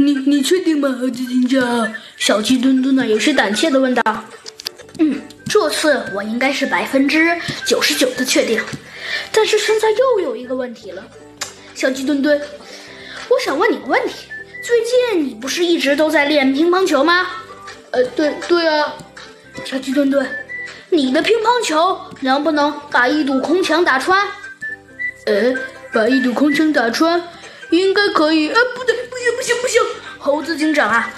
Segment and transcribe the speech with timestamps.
[0.00, 1.92] 你你确定吗，猴子警长？
[2.16, 4.24] 小鸡墩墩呢，有些胆怯的问道。
[4.98, 8.62] 嗯，这次我应该是百分之九十九的确定。
[9.30, 11.04] 但是现在又有一个问题了，
[11.74, 12.40] 小鸡墩墩，
[13.28, 14.14] 我想问你个问题：
[14.64, 14.78] 最
[15.12, 17.26] 近你不是一直都在练乒乓球吗？
[17.90, 18.94] 呃，对对啊，
[19.66, 20.26] 小鸡墩墩，
[20.88, 24.26] 你的乒乓球能不能把一堵空墙打穿？
[25.26, 25.54] 呃，
[25.92, 27.22] 把一堵空墙打穿，
[27.68, 28.48] 应该可以。
[28.48, 29.82] 呃，不对，不行不行不行！
[30.18, 31.10] 猴子警长啊，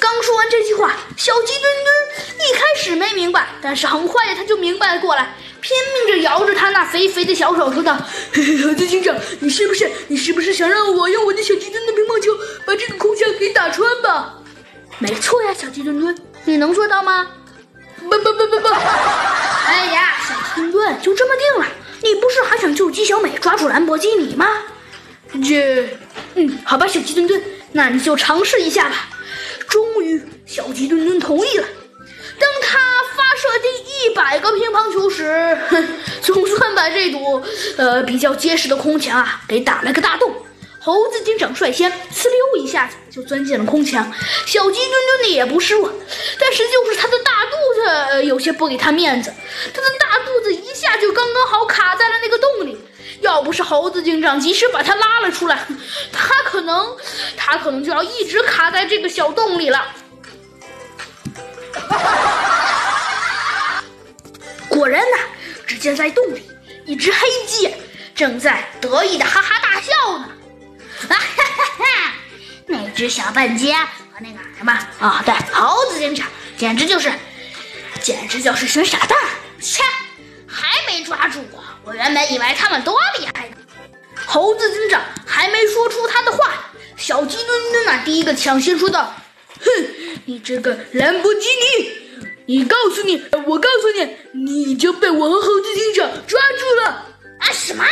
[0.00, 7.96] 刚说完这句话，小鸡墩墩一开始没明白，但是很快他就明白了过来，拼命着摇着他那肥肥的小手说道
[8.32, 14.34] ：“嘿嘿，猴子警长，你是不是你是不是想让我用我的小鸡墩墩乒乓球把这个空箱给打穿吧？”
[14.98, 17.26] 没错呀，小鸡墩墩，你能做到吗？
[17.98, 18.68] 不不不不不！
[18.68, 21.66] 哎呀，小鸡墩墩，就这么定了。
[22.02, 24.48] 你不是还想救鸡小美，抓住兰博基尼吗？
[25.46, 25.96] 这，
[26.34, 29.08] 嗯，好吧，小鸡墩墩，那你就尝试一下吧。
[29.68, 31.66] 终于，小鸡墩墩同意了。
[32.38, 32.78] 当他
[33.14, 35.88] 发射第一百个乒乓球时，哼，
[36.22, 37.42] 总算把这堵
[37.76, 40.34] 呃比较结实的空墙啊给打了个大洞。
[40.82, 44.10] 猴子警长率先呲溜一下子就钻进了空墙，
[44.46, 45.92] 小鸡墩墩的也不示弱，
[46.38, 49.30] 但是就是他的大肚子有些不给他面子，
[49.74, 52.78] 他的大肚子一下就刚刚好卡在了那个洞里，
[53.20, 55.66] 要不是猴子警长及时把他拉了出来，
[56.12, 56.96] 他可能
[57.36, 59.94] 他可能就要一直卡在这个小洞里了。
[64.68, 65.18] 果然呐，
[65.66, 66.48] 只见在洞里
[66.86, 67.74] 一只黑鸡
[68.14, 70.28] 正在得意的哈哈大笑呢。
[71.08, 72.14] 啊哈哈哈！
[72.66, 73.80] 那只小笨鸡和
[74.20, 77.12] 那个什么啊，对，猴子警长，简直就是，
[78.00, 79.18] 简直就是群傻蛋！
[79.60, 79.82] 切，
[80.50, 81.62] 还没抓住我！
[81.84, 83.56] 我原本以为他们多厉害呢。
[84.26, 89.14] 猴子警长还没说出他的话，小鸡墩墩啊，第一个抢先说道
[89.60, 89.70] ：“哼，
[90.26, 93.90] 你这个兰博基尼，你告诉你，我告诉
[94.34, 97.06] 你，你就被我和猴子警长抓住了！
[97.38, 97.84] 啊，什么？